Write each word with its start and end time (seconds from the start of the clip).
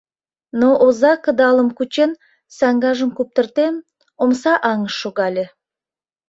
Но 0.59 0.69
оза 0.85 1.13
кыдалым 1.23 1.69
кучен, 1.77 2.11
саҥгажым 2.57 3.09
куптыртен, 3.17 3.73
омса 4.23 4.53
аҥыш 4.71 4.93
шогале: 5.01 5.45